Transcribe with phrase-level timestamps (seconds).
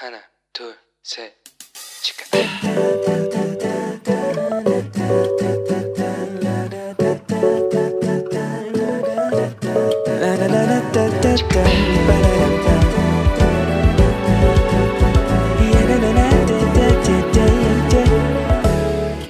[0.00, 0.18] 하나,
[0.52, 1.32] 둘, 셋,
[2.02, 2.24] 치카.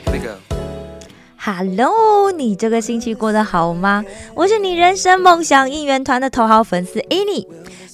[0.05, 0.37] Here we go.
[1.39, 4.05] Hello，你这个星期过得好吗？
[4.35, 7.47] 我是你人生梦想应援团的头号粉丝 Annie。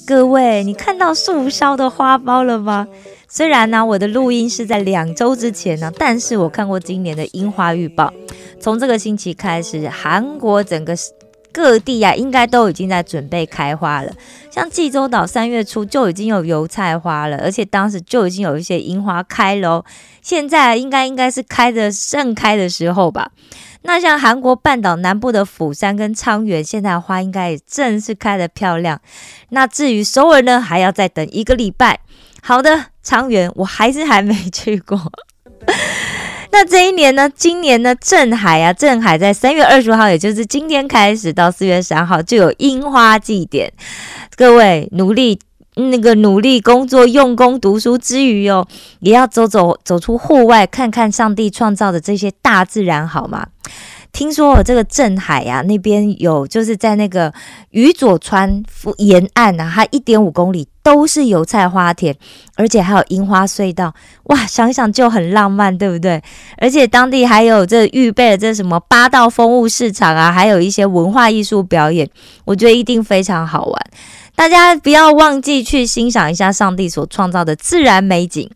[0.08, 2.88] 各位，你看到树梢的花苞了吗？
[3.28, 8.14] 虽然呢，我的录音是在两周之前呢，但是我看过今年的樱花预报。
[8.58, 10.96] 从这个星期开始，韩国整个
[11.58, 14.14] 各地啊，应该都已经在准备开花了。
[14.52, 19.84] 像济州岛三月初就已经有油菜花了，而且当时就已经有一些樱花开喽。
[20.22, 23.32] 现在应该应该是开的盛开的时候吧。
[23.82, 29.02] 那像韩国半岛南部的釜山跟昌原，现在花应该也正是开的漂亮。
[29.50, 32.02] 那至于首尔呢，还要再等一个礼拜。
[32.44, 35.12] 好的，昌原我还是还没去过。
[36.60, 37.30] 那这一年呢？
[37.30, 37.94] 今年呢？
[37.94, 43.72] 镇海啊，镇海在三月二十号，也就是今天开始到四月三号就有樱花祭典。
[44.36, 45.40] 各位努力
[45.76, 48.68] 那个努力工作、用功读书之余哦，
[49.02, 53.50] 也要走走走出户外，看看上帝创造的这些大自然，好吗？
[54.18, 57.32] 听说我这个镇海呀、那边有就是在那个
[57.70, 58.64] 宇佐川
[58.98, 62.16] 沿岸啊，它一点五公里都是油菜花田，
[62.56, 63.94] 而且还有樱花隧道，
[64.24, 66.20] 哇，想想就很浪漫，对不对？
[66.58, 72.10] 而且当地还有这预备了这什么八道风物市场啊，还有一些文化艺术表演，
[72.44, 73.86] 我觉得一定非常好玩。
[74.38, 78.48] 大家不要忘记去欣赏一下上帝所创造的自然美景，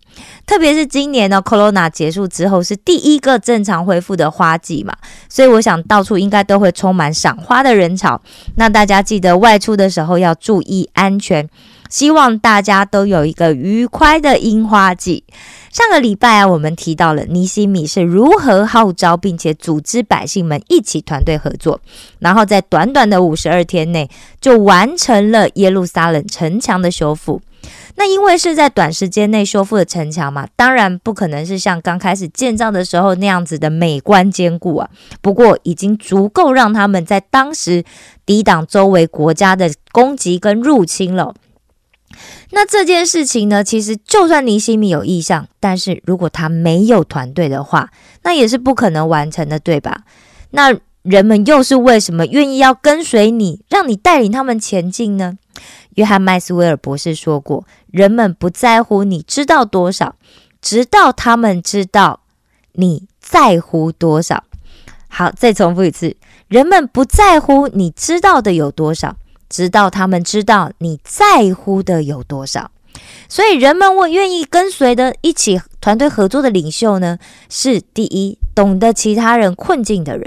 [0.46, 4.96] 特别是今年呢，Corona 结束之后是第一个正常恢复的花季嘛，
[5.28, 8.22] 所以我想到处应该都会充满赏花的人潮。
[8.58, 11.50] 那大家记得外出的时候要注意安全，
[11.92, 15.24] 希望大家都有一个愉快的樱花季。
[15.72, 21.80] 上个礼拜啊，我们提到了尼西米是如何号召并且组织百姓们一起团队合作，
[22.20, 24.10] 然后在短短的五十二天内
[24.42, 27.42] 就完成了耶路撒冷城墙的修复。
[27.96, 34.90] 那因为是在短时间内修复的城墙嘛，当然不可能是像刚开始建造的时候那样子的美观坚固啊。
[35.22, 37.84] 不过已经足够让他们在当时
[38.26, 41.34] 抵挡周围国家的攻击跟入侵了。
[42.52, 47.90] 那这件事情呢，其实就算尼西米有意向，但是如果他没有团队的话，
[48.24, 50.04] 那也是不可能完成的，对吧？
[50.52, 55.38] 那人们又是为什么愿意要跟随你，让你带领他们前进呢？
[55.96, 60.16] 约翰麦斯威尔博士说过：“人们不在乎你知道多少，
[60.62, 62.22] 直到他们知道
[62.74, 64.44] 你在乎多少。”
[65.10, 66.16] 好，再重复一次：
[66.48, 69.18] 人们不在乎你知道的有多少。
[69.52, 72.72] 直到他们知道你在乎的有多少，
[73.28, 77.20] 所以人们我愿意跟随的一起团队合作的领袖呢，
[77.50, 80.26] 是第一懂得其他人困境的人；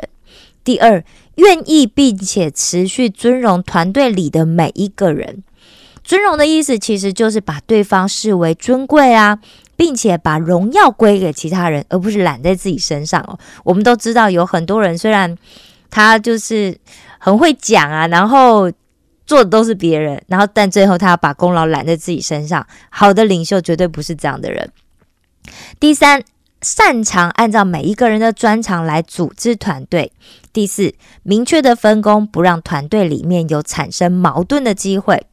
[0.63, 1.03] 第二
[1.37, 5.43] 愿意并且持续尊荣团队里的每一个人。
[6.05, 9.39] 尊荣的意思其实就是把对方视为尊贵啊，
[9.75, 13.39] 并且把荣耀归给其他人，而不是揽在自己身上哦。
[13.65, 15.35] 我们都知道有很多人虽然
[15.91, 16.77] 他就是
[17.19, 18.71] 很会讲啊，然后。
[19.27, 22.67] 做的都是别人，然后但最后他要把功劳揽在自己身上。
[22.91, 24.71] 好的领袖绝对不是这样的人。
[25.79, 26.23] 第三，
[26.61, 30.13] 擅长按照每一个人的专长来组织团队。
[30.53, 35.27] 第四，明确的分工，不让团队里面有产生矛盾的机会。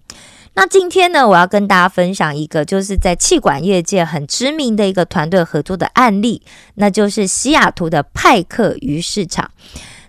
[0.54, 6.42] 那今天呢，我要跟大家分享一个就是在气管业界很知名的一个团队合作的案例，
[6.76, 9.52] 那就是西雅图的派克鱼市场。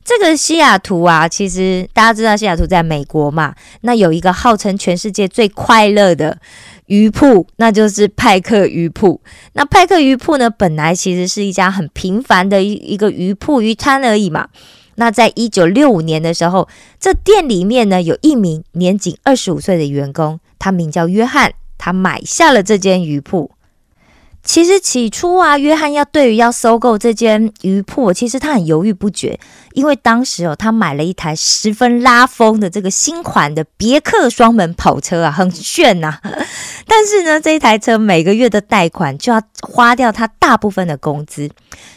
[0.05, 6.39] 这个西雅图啊，其实大家知道西雅图在美国嘛，那有一个号称全世界最快乐的
[6.87, 9.21] 鱼铺，那就是派克鱼铺。
[9.53, 14.49] 那派克鱼铺呢，本来其实是一家很平凡的一一个鱼铺鱼摊而已嘛。
[14.97, 16.69] 那在一九六五年的时候，
[17.01, 23.53] 这店里面呢有一名年仅二十五岁的员工，他名叫约翰，他买下了这间鱼铺。
[24.45, 29.39] 其实起初啊，约翰要对于要收购这间鱼铺，其实他很犹豫不决，
[29.73, 36.19] 因为当时哦，他买了一台十分拉风的这个新款的别克双门跑车啊，很炫呐。
[36.87, 41.49] 但是呢，这一台车每个月的贷款就要花掉他大部分的工资，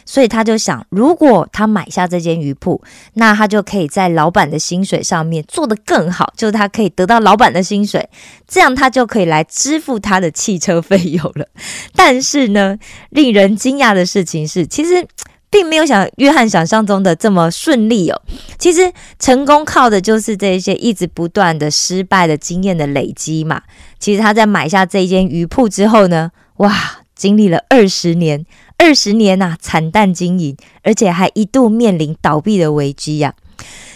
[0.06, 2.80] 所以他就想，如果他买下这间鱼铺，
[3.14, 8.08] 那他就可以在老板的薪水上面做得更好，就是他可以得到老板的薪水，
[8.46, 11.46] 这样他就可以来支付他的汽车费用了。
[11.94, 12.78] 但是呢，
[13.10, 15.06] 令人惊讶的事情是，其实
[15.50, 18.22] 并没有想约翰想象中的这么顺利哦。
[18.58, 23.62] 其实成功靠的就是这些一直不断的失败的经验的累积嘛。
[23.98, 28.44] 其实他在买下这间鱼铺之后呢，哇，经历了二十年，
[28.78, 33.34] 二十年呐惨淡经营，而且还一度面临倒闭的危机呀。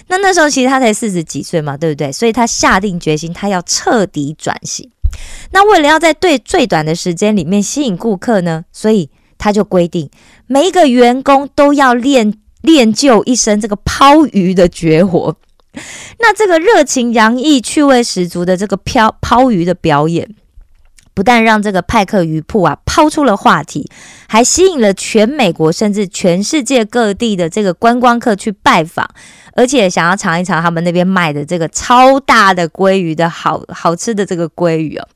[0.08, 2.10] 那那时候其实他才四十几岁嘛，对不对？
[2.10, 4.90] 所以他下定决心，他要彻底转型。
[5.52, 10.10] 那为了要在对最短的时间里面吸引顾客呢，所以他就规定
[10.46, 15.36] 每一个员工都要练练就一身这个抛鱼的绝活。
[16.18, 20.34] 那这个热情洋溢、趣味十足的这个漂抛鱼的表演。
[21.14, 23.90] 不但让这个派克鱼铺啊抛出了话题，
[24.28, 29.08] 还吸引了全美国甚至全世界各地的这个观光客去拜访，
[29.54, 35.06] 而且想要尝一尝他们那边卖的这个超大的鲑鱼的好好吃的这个鲑鱼哦。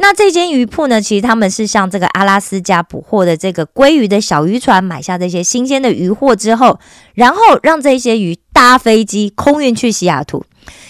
[0.00, 6.78] 那这间鱼铺呢，其实他们是向这个阿拉斯加捕获的这个鲑鱼的小渔船买下这些新鲜的鱼货之后，
[7.14, 10.44] 然后让这些鱼搭飞机空运去西雅图。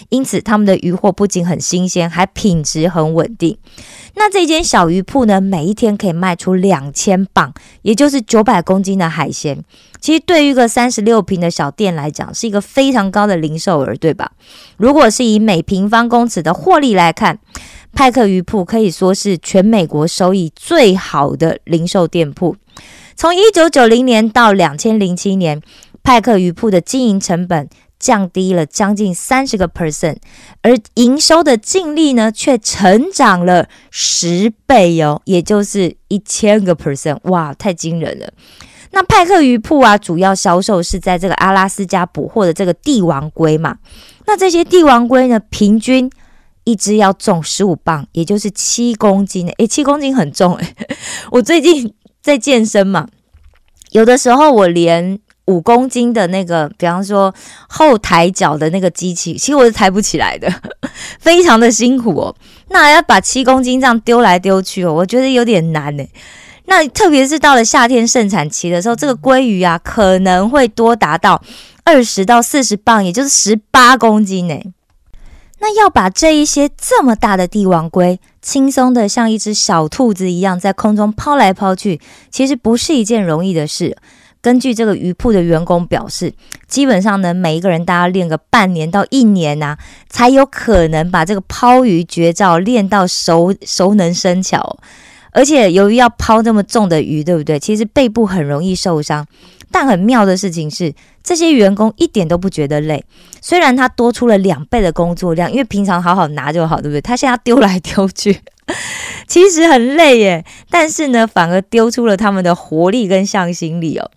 [0.09, 3.57] 因此，他们的鱼货不仅很新鲜，还品质很稳定。
[4.15, 7.53] 那这间小鱼铺呢，每一天可以卖出两千磅，
[7.83, 9.63] 也就是九百公斤的海鲜。
[10.01, 14.31] 其实，对于一个三十六平的小店来讲，是一个非常高的零售额，对吧？
[14.77, 17.39] 如果是以每平方公尺的获利来看，
[17.93, 22.55] 派克鱼铺可以说是全美国收益最好的零售店铺。
[23.15, 25.61] 从一九九零年到两千零七年，
[26.01, 27.69] 派克鱼铺的经营成本。
[27.99, 30.15] 降低了将近三十个 percent，
[30.61, 38.31] 而营收的净利呢，却成长了十倍哦，也就是一千个 percent，哇，太惊人了！
[38.91, 43.77] 那派克鱼铺啊，主要销售是在这个阿拉斯加捕获的这个帝王龟嘛，
[44.25, 46.09] 那这些帝王龟呢，平均
[46.63, 50.75] 一只要重十五磅，也就是七公斤诶，七公斤很重诶。
[51.31, 53.09] 我最近在健身嘛，
[53.91, 55.19] 有的时候我连。
[55.49, 57.33] 五公斤的那个，比方说
[57.67, 60.47] 后抬脚的那个机器，其实我是抬不起来的，
[61.19, 62.35] 非常的辛苦哦。
[62.69, 66.05] 那要把七公斤这样丢来丢去哦，我觉得有点难呢。
[66.65, 71.41] 那特别是到了夏天盛产期的时候，这个鲑鱼啊可能会多达到
[71.83, 74.53] 二十到四十磅，也就是十八公斤呢。
[75.61, 81.99] 那要把这一些这么大的帝王龟轻松的像一只小兔子一样在空中抛来抛去，
[82.29, 83.97] 其实不是一件容易的事。
[84.41, 86.33] 根据这个鱼铺的员工表示，
[86.67, 89.77] 基本上呢，每一个人大家练个半年到一年呐，
[90.09, 94.77] 才有可能把这个抛鱼绝招练到熟熟能生巧。
[95.31, 97.59] 而且由于要抛这么重的鱼，对不对？
[97.59, 99.25] 其实背部很容易受伤。
[99.71, 100.91] 但很妙的事情是，
[101.23, 103.03] 这些员工一点都不觉得累。
[103.39, 107.01] 虽然他多出了两倍的工作量，因为平常好好拿就好，对不对？
[107.01, 108.39] 他现在丢来丢去。
[109.27, 114.09] 其实很累耶，但是呢，反而丢出了他们的活力跟向心力哦。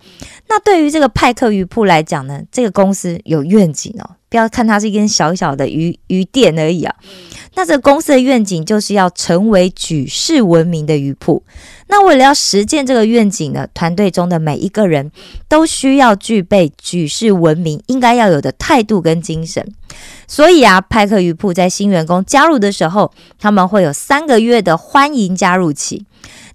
[0.48, 4.16] 那对于这个派克鱼铺来讲呢，这个公司有愿景哦。
[4.28, 6.94] 不要看它是一间小小的鱼鱼店而已啊。
[7.54, 11.42] 那这公司的愿景就是要成为举世闻名的鱼铺。
[11.88, 15.10] 那为了要实践这个愿景呢，团队中的每一个人
[15.48, 19.66] 都需要具备举世闻名应该要有的态度跟精神。
[20.26, 26.06] 所以啊，派克鱼铺在新员工加入的时候，他们会有三个月的欢迎加入期。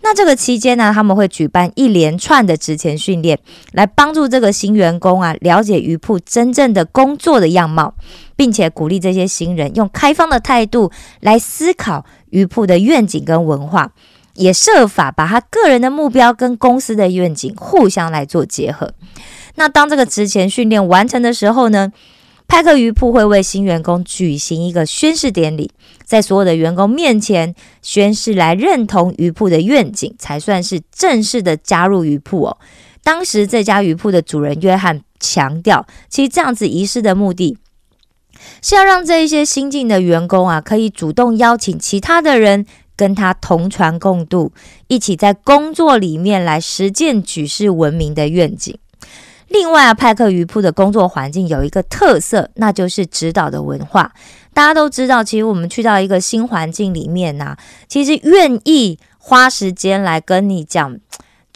[0.02, 3.38] 那这个期间呢，他们会举办一连串的职前训练，
[3.74, 7.94] 来帮助这个新员工啊了解鱼铺真正的工作的样貌，
[8.36, 13.92] 并且鼓励这些新人用开放的态度来思考鱼铺的愿景跟文化，
[14.38, 18.94] 也设法把他个人的目标跟公司的愿景互相来做结合。
[19.56, 21.92] 那当这个职前训练完成的时候呢？
[22.50, 25.70] 派克鱼铺会为新员工举行一个宣誓典礼，
[26.06, 32.58] 在所有的员工面前宣誓来认同鱼铺的愿景，才算是正式的加入鱼铺哦。
[33.04, 37.58] 当时这家鱼铺的主人约翰强调，其实这样子仪式的目的
[38.62, 42.66] 是要让这一些新进的员工啊，可以主动邀请其他的人
[42.98, 44.52] 跟他同船共渡，
[44.88, 48.78] 一起在工作里面来实践举世闻名的愿景。
[49.48, 54.12] 另外啊，派克鱼铺的工作环境有一个特色，那就是指导的文化。
[54.54, 57.56] 大家都知道，其实我们去到一个新环境里面呢，
[57.88, 60.98] 其实愿意花时间来跟你讲，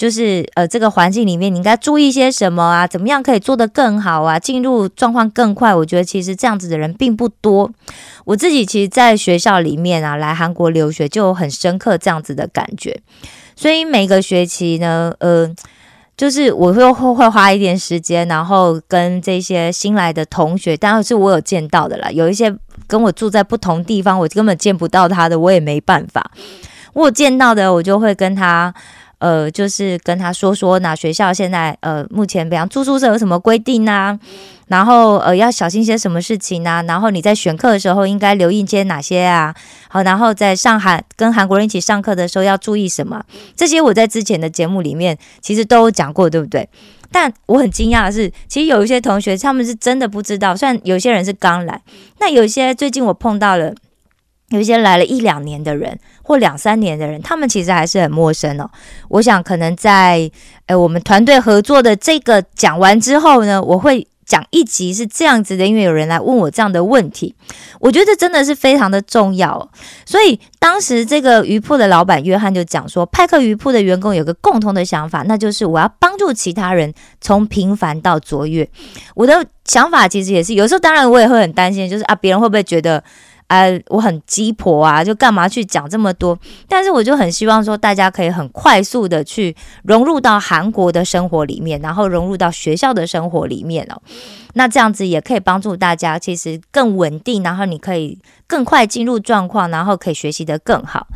[0.01, 2.87] 就是呃，这个环境里面你应该注意些什么啊？
[2.87, 4.39] 怎么样可以做得更好啊？
[4.39, 5.75] 进入状况更快。
[5.75, 7.71] 我觉得其实这样子的人并不多。
[8.25, 12.99] 我自己其实在学校里面啊，来韩国留学就很深刻这样子的感觉。
[13.55, 15.53] 所以每个学期呢，呃。
[16.17, 22.11] 就是我会会会花一点时间，然后跟这些新来的同学，当然是我有见到的啦。
[22.11, 22.55] 有一些
[22.85, 26.29] 跟我住在不同地方，我根本见不到他的，我也没办法。
[26.93, 28.71] 我见到的，我就会跟他
[29.21, 34.19] 呃，就是跟他说说，那学校现在呃，目前比方住宿舍有什么规定啊？
[34.67, 36.81] 然后呃，要小心些什么事情啊？
[36.87, 39.53] 然后你在选课的时候应该留意些哪些啊？
[39.89, 43.23] 好，然后在上海跟韩国人一起上课的时候要注意什么？
[43.55, 46.67] 这些我在之前的节目里面其实都有讲过，对不对？
[47.11, 51.79] 但我很惊讶的是，其实有一些同学他们是真的不知道，虽然有些人是刚来，
[52.19, 53.71] 那有些最近我碰到了。
[54.51, 58.69] 有一些来了一两年的人，或两三年的人，他们其实还是很陌生哦。
[59.07, 60.29] 我想可能在
[60.65, 67.33] 呃我们团队合作的这个讲完之后呢，我会讲一集是这样子的，因为有人来问我这样的问题，
[67.79, 69.69] 我觉得真的是非常的重要。
[70.05, 78.69] 所以当时这个鱼铺的老板约翰就讲说，派克鱼铺的员工有个共同的想法，那就是我要帮助其他人从平凡到卓越。
[79.15, 83.01] 我的想法其实也是，有时候当然我也会很担心，就是啊别人会不会觉得。
[83.51, 86.39] 呃，我很鸡婆啊，就干嘛去讲这么多？
[86.69, 89.53] 但是我就很希望说，大家可以很快速的去
[89.83, 94.01] 融入到韩国的生活里面，然后融入到学校的生活里面哦。
[94.53, 98.17] 那这样子也可以帮助大家，其实更稳定，然后你可以
[98.47, 101.07] 更快进入状况，然后可以学习的更好。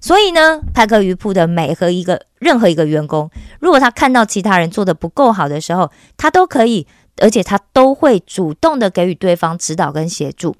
[0.00, 3.30] 所以呢，派克鱼铺的每和一个任何一个员工，
[3.60, 6.86] 如果他看到其他人做的不够好的时候，他都可以，
[7.20, 10.56] 而且他都会主动的给予对方指导跟协助。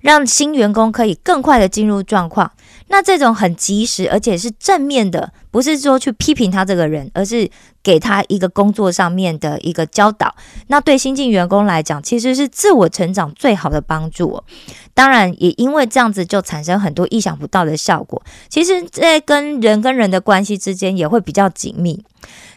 [0.00, 2.52] 让新员工可以更快的进入状况，
[2.88, 7.50] 那这种很及时，而且是正面的，不是说去批评他这个人，而是
[7.82, 10.34] 给他一个工作上面的一个教导。
[10.68, 14.42] 那对新进员工来讲，其实是自我成长最好的帮助。
[14.94, 18.22] 当然，也因为这样子就产生很多意想不到的效果。
[18.48, 22.02] 其实，在跟人跟人的关系之间也会比较紧密。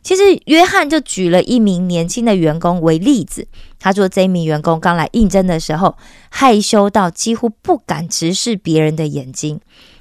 [0.02, 3.48] 其实，约翰就举了一名年轻的员工为例子。
[3.80, 5.98] 他说，这名员工刚来应征的时候，
[6.30, 9.60] 害羞到几乎不敢直视别人的眼睛。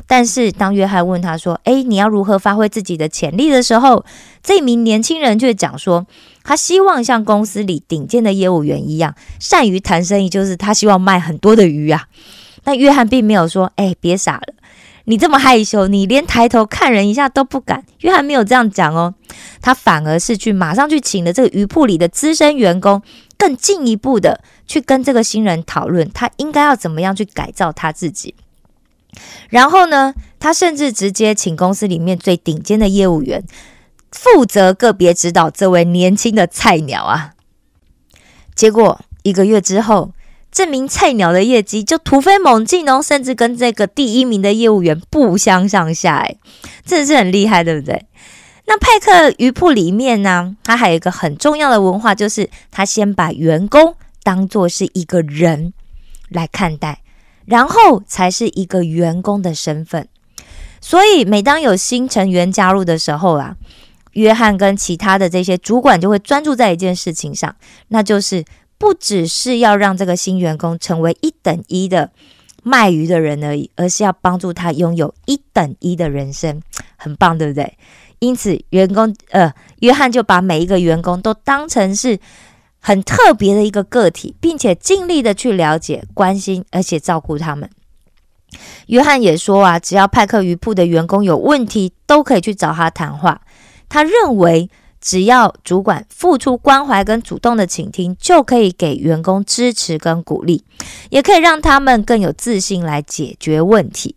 [0.09, 4.05] 但是，当约翰问他说：“诶，你要如何发挥自己的潜力的时候，
[4.43, 6.07] 这名年轻人却讲说，
[6.43, 12.07] 他希望像公司里顶尖的业务员一样，善于谈生意，就是他希望卖很多的鱼啊。”
[12.65, 14.55] 但约翰并没有说：“诶，别傻了。”
[15.05, 17.83] 你这么害羞，你连抬头看人一下都不敢。
[18.01, 19.15] 约翰没有这样讲哦，
[19.63, 23.01] 他反而是去马上去请了这个鱼铺里的资深员工，
[23.39, 28.35] 更进一步的去跟这个新人讨论他应该要怎么样去改造他自己。
[29.51, 33.45] 然后呢，他甚至直接请公司里面最顶尖的业务员
[34.13, 37.33] 负责个别指导这位年轻的菜鸟啊。
[38.55, 40.13] 结果一个月之后。
[40.51, 46.37] 这名菜鸟的业绩就突飞猛进哦，甚至跟这个第一名的业务员不相上下，哎，
[46.87, 48.07] 真的是很厉害，对不对？
[48.65, 55.75] 那派克鱼铺里面呢，它还有一个很重要的文化，就是他先把员工当做是一个人
[56.31, 57.03] 来看待，
[57.49, 60.07] 然后才是一个员工的身份。
[60.81, 63.57] 所以每当有新成员加入的时候啊，
[64.13, 67.57] 约翰跟其他的这些主管就会专注在一件事情上，
[67.89, 68.45] 那就是。
[68.81, 72.13] 不只是要让这个新员工成为一等一的
[72.63, 76.63] 卖鱼的人而已，而是要帮助他拥有一等一的人生，
[76.97, 77.77] 很棒，对不对？
[78.21, 82.17] 因此，员工呃，约翰就把每一个员工都当成是
[82.81, 87.69] 很特别的一个个体，并且尽力的去了解、关心，而且照顾他们。
[88.87, 93.41] 约翰也说啊，只要派克鱼铺的员工有问题，都可以去找他谈话。
[93.89, 94.71] 他认为。
[95.01, 100.65] 只要主管付出关怀跟主动的倾听，就可以给员工支持跟鼓励，
[101.11, 104.17] 也可以让他们更有自信来解决问题。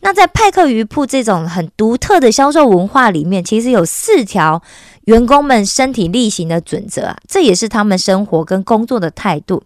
[0.00, 4.62] 那在派克鱼铺这种很独特的销售文化里面，其实有四条
[5.04, 9.62] 员工们身体力行的准则啊，这也是他们生活跟工作的态度。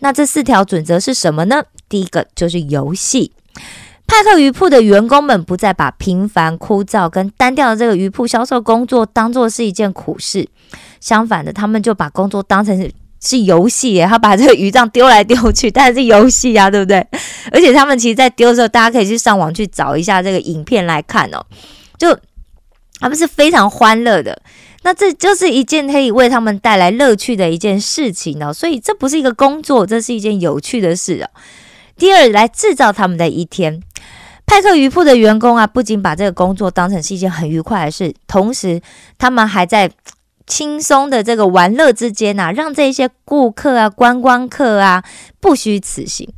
[0.00, 1.62] 那这四条准则是什么呢？
[1.88, 3.32] 第一个就是游戏。
[4.04, 10.46] 派克鱼铺的员工们不再把平凡、枯燥跟单调的这个鱼铺销售工作当做是一件苦事，
[11.00, 14.04] 相反的，他们就把工作当成是是游戏耶。
[14.04, 16.98] 他把这个鱼这样丢来丢去，但是游戏呀，对不对？
[17.52, 21.46] 而且他们其实，在丢的时候，大家可以去上网去找一下这个影片来看哦。
[21.96, 22.14] 就
[22.98, 24.42] 他们是非常欢乐的，
[24.82, 28.52] 那这就是一件可以为他们带来乐趣的一件事情哦。
[28.52, 31.30] 所以这不是一个工作，这是一件有趣的事哦。
[31.96, 33.80] 第二，来制造他们的一天。
[34.44, 38.82] 派克鱼铺的员工啊，不仅把这个工作当成是一件很愉快的事，同时
[39.16, 39.90] 他们还在
[40.46, 45.02] 轻松的这个玩乐之间呐，让这些顾客啊、观光客啊
[45.40, 46.28] 不虚此行。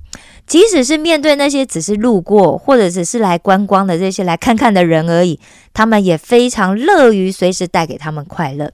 [0.46, 5.40] 即使是面对那些只是路过或者只是来观光的这些来看看的人而已，
[5.72, 8.70] 他们也非常乐于随时带给他们快乐。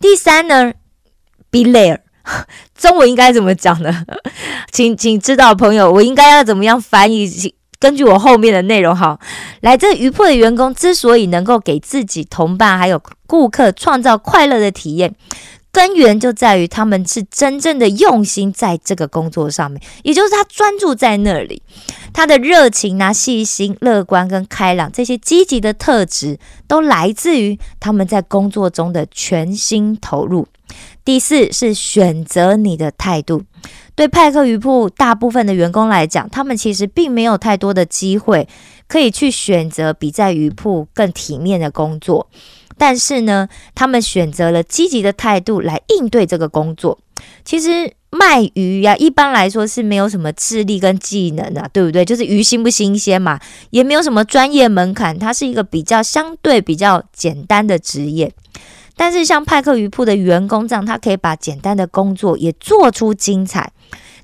[0.00, 0.72] 第三呢
[1.50, 2.00] ，be there。
[2.76, 4.04] 中文应该怎么讲呢？
[4.70, 7.54] 请请知道朋友，我应该要怎么样翻译？
[7.80, 9.18] 根据我后面的内容哈，
[9.60, 15.14] 来这鱼铺的员工之所以能够给自己同伴还有顾客创造快乐的体验。
[15.70, 21.62] 根源就在于他们是真正的用心在这个工作上面，也就是他专注在那里，
[22.12, 30.48] 他的热情啊、细心、乐观跟开朗这些积极的特质，都来自于他们在工作中的全心投入。
[31.04, 33.42] 第四是选择你的态度，
[33.94, 38.46] 对派克鱼铺大部分的员工来讲，他们其实并没有太多的机会
[38.86, 42.28] 可以去选择比在鱼铺更体面的工作。
[42.78, 46.98] 但是呢，他们选择了积极的态度来应对这个工作。
[47.44, 52.04] 其实卖鱼呀，一般来说是没有什么智力跟技能的，对不对？
[52.04, 58.32] 就是鱼新不新鲜嘛，也没有什么专业门槛，它是一个比较相对比较简单的职业。
[58.96, 63.72] 但是像派克鱼铺的员工这样，他可以把简单的工作也做出精彩，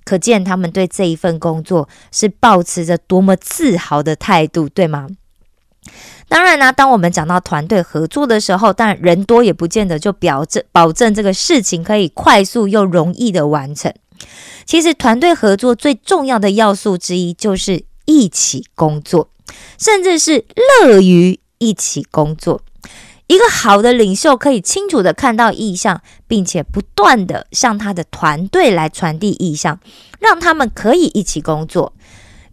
[0.05, 5.09] 可见他们对这一份工作是保持着多么自豪的态度，对吗？
[6.29, 13.93] 当然呢，当我们讲到团队合作的时候，当然人多也不见得就保证保证这个事情可以快速又容易的完成。
[14.65, 19.29] 其实团队合作最重要的要素之一就是一起工作，
[19.79, 20.45] 甚至是
[20.81, 22.63] 乐于一起工作。
[23.27, 29.79] 一个好的领袖可以清楚的看到意向，并且不断的向他的团队来传递意向，
[30.21, 31.93] 让他们可以一起工作。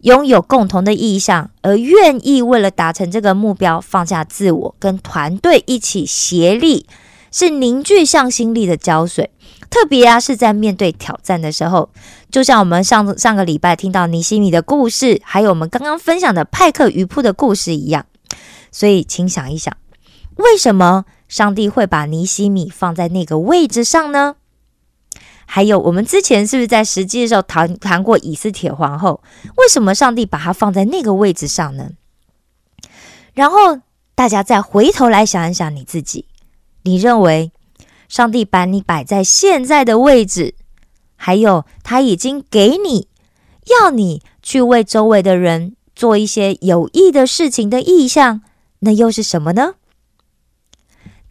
[0.02, 6.86] 拥有共同的意向，而愿意为了达成这个目标放下自我，跟团队一起协力，
[7.30, 9.30] 是凝聚向心力的胶水。
[9.70, 11.88] 特别啊，是在面对挑战的时候，
[12.30, 18.04] 就像我们上上个礼拜听到尼西米的故事，还有我们刚刚分享的派克鱼铺的故事一样。
[18.70, 19.74] 所以，请想一想，
[20.36, 24.34] 为什么上帝会把尼西米放在那个位置上呢？
[25.54, 29.22] 还有，我们之前是不是在实际的时候谈谈过以斯铁皇后？
[29.58, 31.90] 为什么上帝把她放在那个位置上呢？
[33.34, 33.80] 然后
[34.14, 36.24] 大家再回头来想一想你自己，
[36.84, 37.52] 你认为
[38.08, 40.54] 上帝把你摆在现在的位置，
[41.16, 43.08] 还有他已经给你
[43.66, 48.40] 要你去为周围的人做一些有益的事情的意向，
[48.78, 49.74] 那又是什么呢？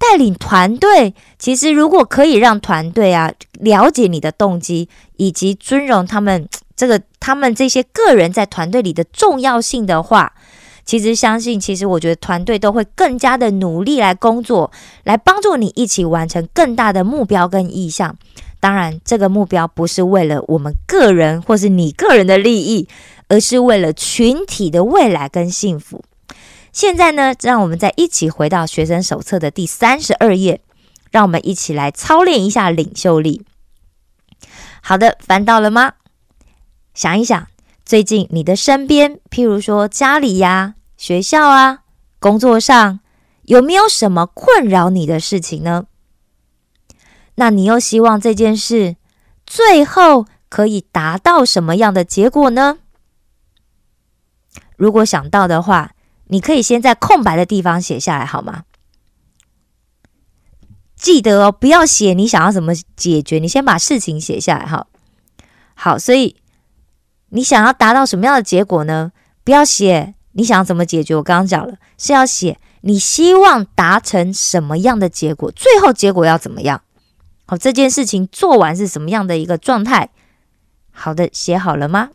[0.01, 10.33] 带领团队，其实如果可以让团队啊了解你的动机，以及尊荣他们这个他们这些个人在团队里的重要性的话，
[10.83, 14.71] 其实相信，其实我觉得团队都会更加的努力来工作，
[15.03, 18.17] 来帮助你一起完成更大的目标跟意向。
[18.59, 22.87] 当然，这个目标不是为了我们个人或是你个人的利益，
[23.27, 26.03] 而是为了群体的未来跟幸福。
[26.71, 30.61] 现在呢，让我们再一起回到学生手册的第三十二页，
[31.11, 33.45] 让我们一起来操练一下领袖力。
[34.81, 35.93] 好的，翻到了吗？
[36.93, 37.47] 想一想，
[37.85, 41.79] 最近你的身边，譬如说家里呀、学校啊、
[42.19, 43.01] 工作上，
[43.43, 45.87] 有没有什么困扰你的事情呢？
[47.35, 48.95] 那你又希望这件事
[49.45, 52.79] 最后可以达到什么样的结果呢？
[54.77, 55.91] 如果想到的话。
[56.31, 58.63] 你可以先在空白的地方写下来，好吗？
[60.95, 64.87] 记得哦，不要写你想要怎么解决，你先把事情写下来，哈。
[65.73, 66.37] 好，所以
[67.29, 69.11] 你想要达到什么样的结果呢？
[69.43, 76.81] 不要写你想要怎么解决，我刚刚讲了，是要写你希望达成什么样的结果，最后结果要怎么样？
[77.45, 80.09] 好，这件事情做完是什么样的一个状态？
[80.91, 82.11] 好的，写好了吗？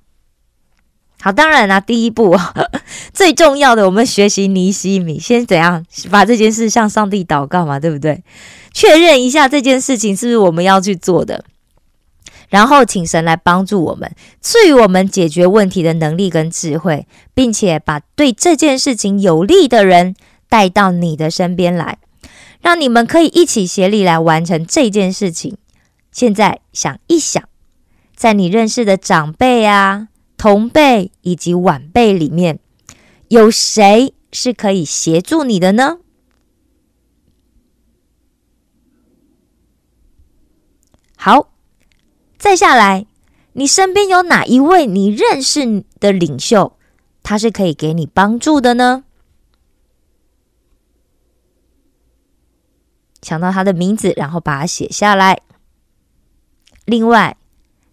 [1.20, 2.36] 好，当然啦，第一步
[3.12, 8.22] 最重要的，我们学习尼西米，先怎样把这件事向上帝祷告嘛，对不对？
[8.72, 11.44] 确认一下这件事情是不是我们要去做的，
[12.50, 20.14] 然后请神来帮助我们，赐予我们解决问题的能力跟智慧，并且把对这件事情有利的人
[20.48, 21.98] 带到你的身边来，
[22.60, 25.56] 让你们可以一起协力来完成这件事情。
[26.12, 27.42] 现在想一想，
[28.14, 30.08] 在你认识的长辈啊。
[30.36, 32.58] 同辈以及晚辈里面，
[33.28, 35.98] 有谁是可以协助你的呢？
[41.16, 41.50] 好，
[42.38, 43.06] 再下来，
[43.54, 46.76] 你身边有哪一位你认识的领袖，
[47.22, 49.04] 他是可以给你帮助的呢？
[53.22, 55.40] 想到他的名字，然后把它写下来。
[56.84, 57.36] 另外。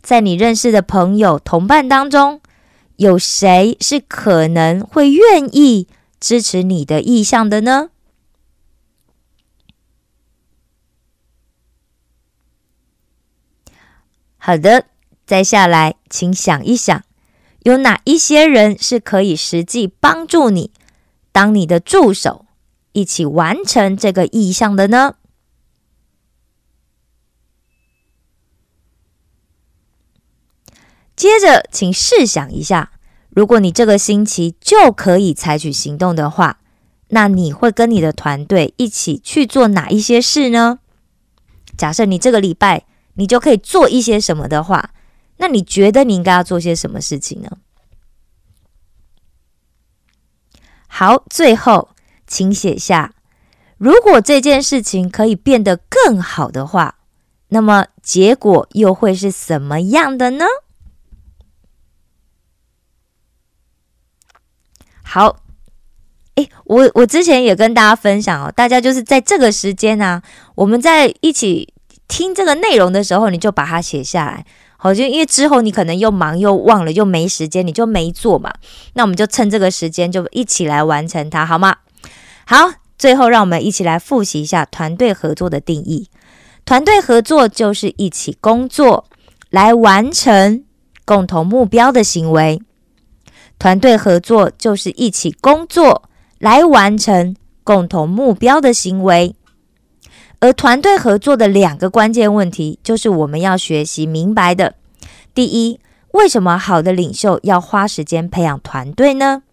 [0.03, 2.41] 在你认识的朋友、同伴当中，
[2.97, 5.87] 有谁是可能会愿意
[6.19, 7.89] 支持你的意向的呢？
[14.37, 14.87] 好的，
[15.25, 17.01] 再下来，请想一想，
[17.61, 20.71] 有哪一些人是可以实际帮助你，
[21.31, 22.45] 当你的助手，
[22.91, 25.15] 一起完成这个意向的呢？
[31.15, 32.91] 接着，请试想一下，
[33.29, 36.59] 如果你这个星期就可以采取行动的话，
[37.09, 40.79] 那你会跟你的团队一起去做哪一些事呢？
[41.77, 44.91] 假设你这个礼拜你就可以做一些什么的话，
[45.37, 47.49] 那你觉得你应该要做些什么事情呢？
[50.87, 51.89] 好，最后
[52.25, 53.13] 请写下，
[53.77, 56.95] 如果这件事情可以变得更好的话，
[57.49, 60.45] 那么结果又会是什么样的呢？
[65.13, 65.35] 好，
[66.33, 70.19] 诶，我我之前也跟大家分享哦，大家就是在这个时间呢，
[70.55, 71.71] 我们在一起
[72.07, 74.43] 听这个内容的时候，你就把它写下来。
[74.75, 78.51] 好，就因为之后你可能又忙又忘了又没时间，你就没做嘛。
[78.93, 81.75] 那我们就趁这个时间就一起来完成它，好吗？
[82.47, 86.09] 好，最后让我们一起来复习一下团队合作的定义。
[86.65, 89.05] 团队合作就是一起工作
[89.51, 90.63] 来完成
[91.05, 92.59] 共同目标的行为。
[93.59, 96.03] 团队合作就是一起工作
[96.39, 99.35] 来完成共同目标的行为，
[100.39, 104.75] 而团队合作的两个关键问题，就是我们要学习明白的。
[105.33, 105.79] 第一，
[106.11, 109.43] 为什么好的领袖要花时间培养团队呢？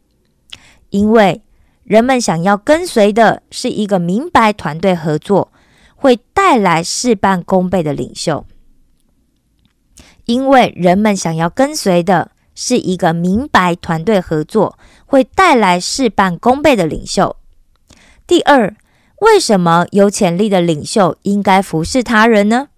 [0.89, 1.43] 因为
[1.85, 5.53] 人们想要跟随的是一个明白团队合作
[5.95, 8.45] 会带来事半功倍的领袖。
[10.25, 12.33] 因为人们想要跟随的。
[12.63, 17.37] 是一个明白团队合作会带来事半功倍的领袖。
[18.27, 18.77] 第二，
[19.21, 22.69] 为什么有潜力的领袖应该服侍他人呢？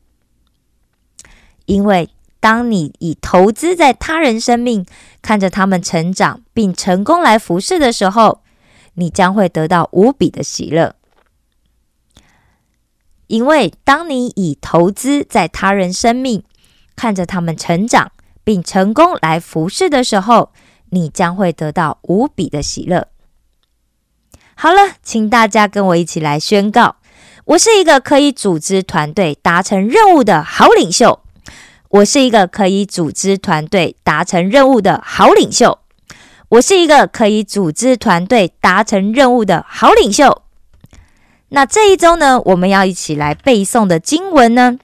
[1.66, 4.86] 因为当你以投资在他人生命，
[5.20, 8.42] 看着他们成长并成功来服侍的时候，
[8.94, 10.94] 你将会得到无比的喜乐。
[13.26, 16.44] 因为当你以投资在他人生命，
[16.94, 18.12] 看着他们成长。
[18.44, 20.52] 并成功来服侍的时候，
[20.90, 23.08] 你将会得到无比的喜乐。
[24.54, 26.96] 好了，请大家跟我一起来宣告：
[27.46, 31.20] 我是一个可以组织团队达成任务的好领袖。
[31.88, 35.78] 我是一个可以组织团队达成任务的好领袖。
[36.50, 40.42] 我是一个可以组织团队达成任务的好领袖。
[41.48, 44.78] 那这一周呢，我们要一起来背诵的经文呢？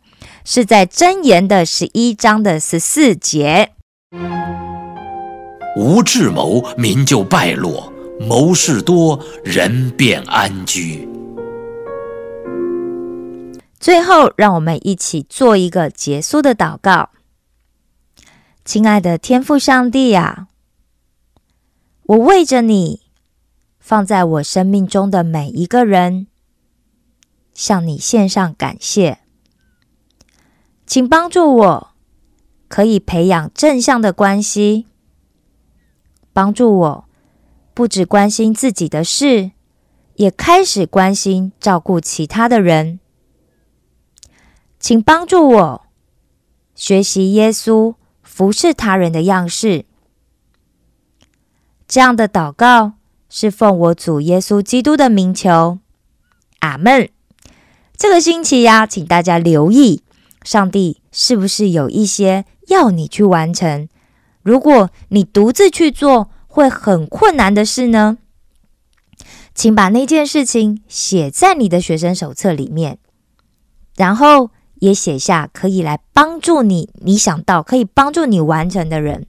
[0.50, 3.74] 是在箴言的十一章的十四节。
[5.76, 11.06] 无智谋，民就败落；谋事多，人便安居。
[13.78, 17.10] 最后，让我们一起做一个结束的祷告。
[18.64, 20.46] 亲爱的天父上帝呀，
[22.04, 23.02] 我为着你
[23.78, 26.26] 放在我生命中的每一个人，
[27.52, 29.18] 向你献上感谢。
[30.88, 31.90] 请帮助我，
[32.66, 34.86] 可以培养正向的关系。
[36.32, 37.04] 帮助我，
[37.74, 39.50] 不只关心自己的事，
[40.14, 43.00] 也开始关心照顾其他的人。
[44.80, 45.86] 请帮助我，
[46.74, 49.84] 学习耶稣服侍他人的样式。
[51.86, 52.94] 这样的祷告
[53.28, 55.80] 是奉我主耶稣基督的名求。
[56.60, 57.10] 阿门。
[57.94, 60.02] 这个星期呀，请大家留意。
[60.42, 63.88] 上帝是不是有一些要你去完成？
[64.42, 68.18] 如果你独自去做会很困难的事呢？
[69.54, 72.98] 请把那件事情写在你的学生手册里面，
[73.96, 79.26] 然后也写下可以来帮助你、你想到可以帮助你完成的人。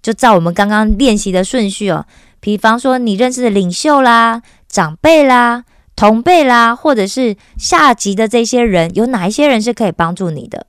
[0.00, 2.06] 就照我们刚刚练习的顺序哦，
[2.38, 5.64] 比方说你认识的领袖啦、长辈啦。
[5.96, 10.66] 同辈啦，或者是下级的这些人，有哪一些人是可以帮助你的？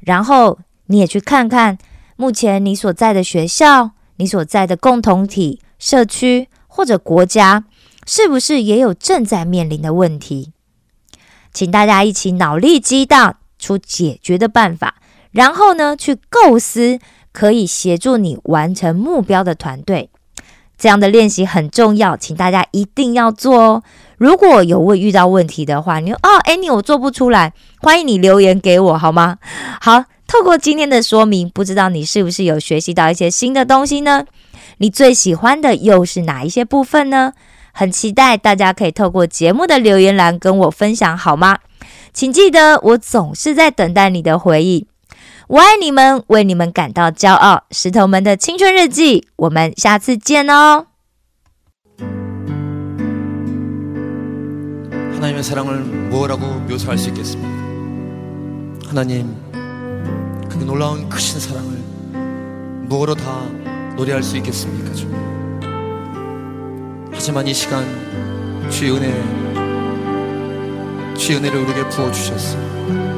[0.00, 1.76] 然后你也去看看，
[2.16, 7.64] 目前你所在的学校、你所在的共同体、社区或者国家，
[8.06, 10.52] 是不是也有正在面临的问题？
[11.52, 14.94] 请大家一起脑力激荡出解决的办法，
[15.32, 17.00] 然后呢，去构思
[17.32, 20.10] 可以协助你完成目标的团队。
[20.78, 23.82] 这样的练习很重要，请大家一定要做哦。
[24.16, 29.38] 如果有问遇到问题的话，你说哦，Annie，我做不出来，欢迎你留言给我好吗？
[29.80, 34.24] 好，透过今天的说明，不知道你是不是有学习到一些新的东西呢？
[34.78, 37.32] 你最喜欢的又是哪一些部分呢？
[37.72, 41.58] 很期待大家可以透过节目的留言栏跟我分享好吗？
[42.12, 44.86] 请记得，我总是在等待你的回应。
[45.47, 47.63] 我爱你们，为你们感到骄傲。
[47.71, 50.87] 石头们的青春日记，我们下次见哦。
[55.15, 55.79] 하나님의 사랑을
[56.09, 57.49] 뭐라고 묘사할 수 있겠습니까?
[58.87, 59.35] 하나님,
[60.49, 61.77] 그 놀라운 크신 사랑을
[62.87, 63.43] 뭐로 다
[63.95, 65.07] 노래할 수 있겠습니까, 주?
[67.13, 67.85] 하지만 이 시간
[68.69, 69.13] 주의 은혜,
[71.15, 72.57] 주의 은혜를 우리에게 부어 주셨어.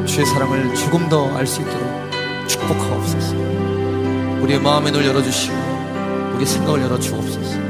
[0.05, 2.05] 주의 사랑을 조금 더 알 수 있도록
[2.50, 3.36] 축복하옵소서.
[4.42, 5.54] 우리의 마음의 눈을 열어주시고
[6.34, 7.69] 우리 생각을 열어 주옵소서.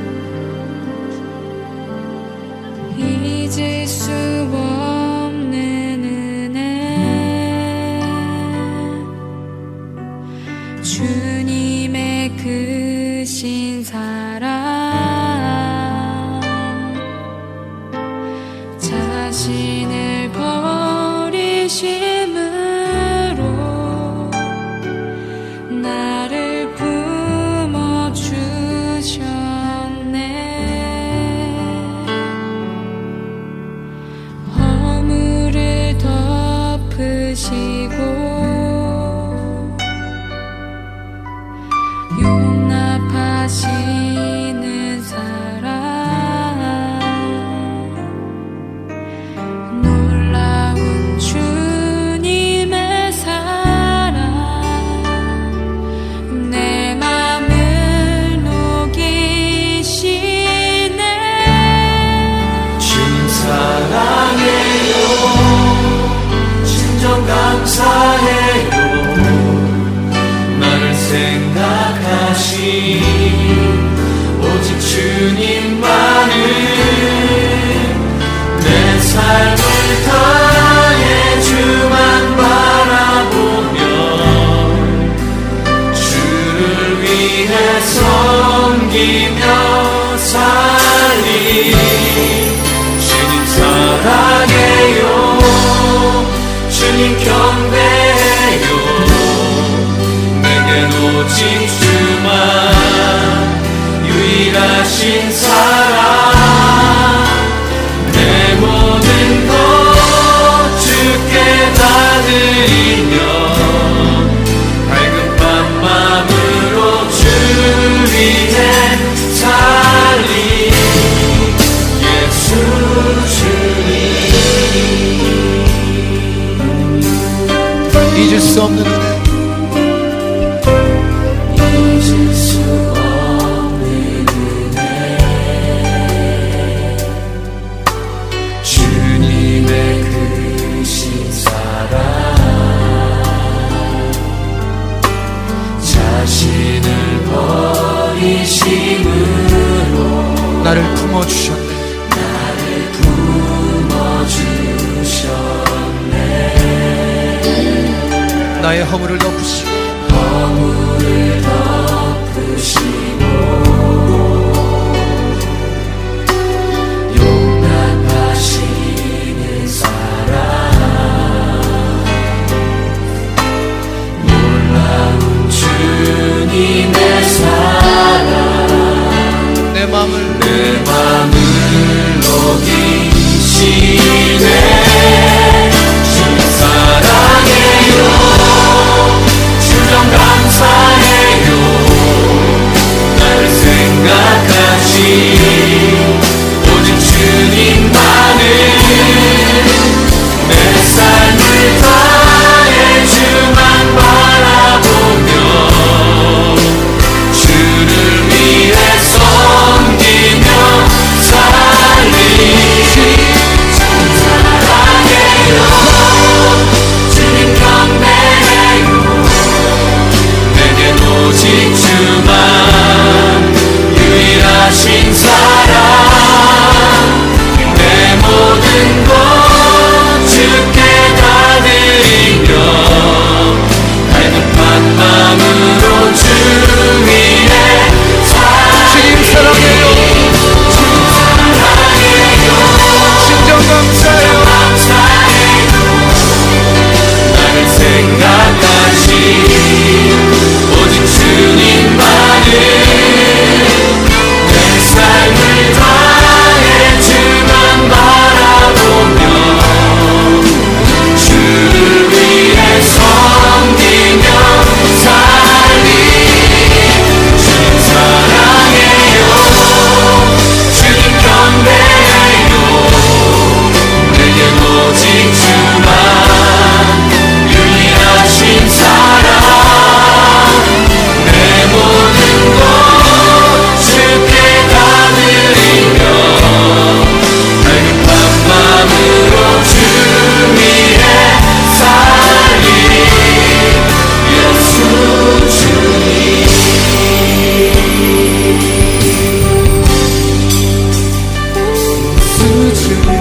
[302.90, 303.19] to you.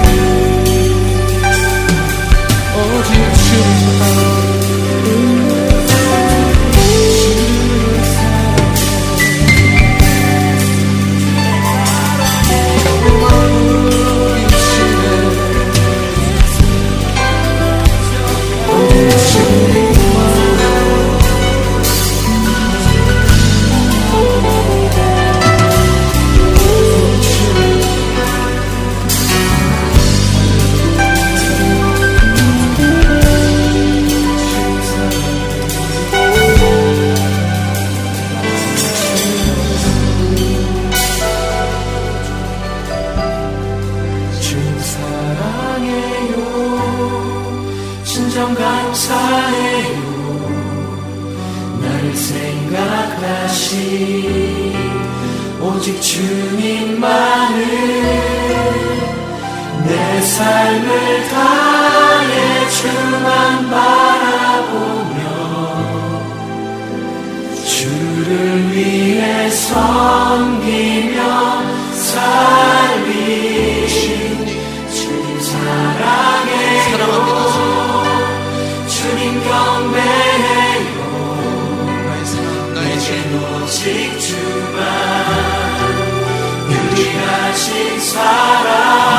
[60.40, 65.20] 삶을 다해 주만 바라보며
[67.66, 71.20] 주를 위해 섬기며
[71.94, 76.52] 살리 주님 사랑해
[76.90, 77.40] 사랑합니다
[78.88, 80.98] 주님 경배해요.
[82.76, 83.78] 나의 이젠 오직
[84.22, 84.80] 주만
[86.72, 89.19] 유일하신 사랑.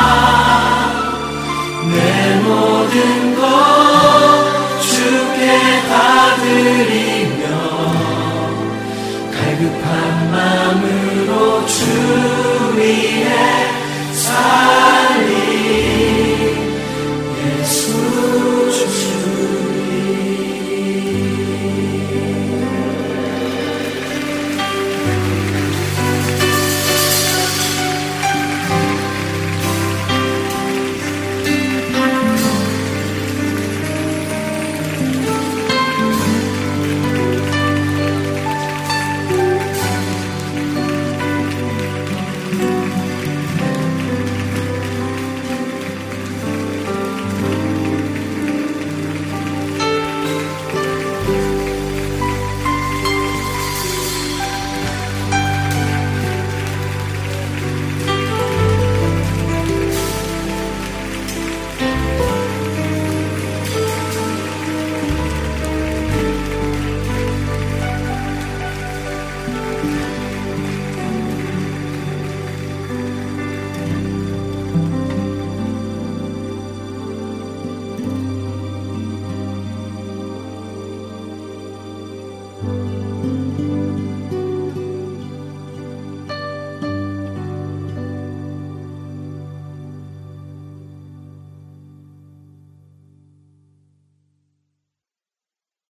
[4.81, 5.47] 주께
[5.87, 7.43] 다 드리며
[9.31, 13.29] 갈급한 마음으로 주위에
[14.11, 14.90] 살